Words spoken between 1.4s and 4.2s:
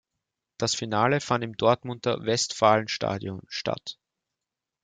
im Dortmunder Westfalenstadion statt.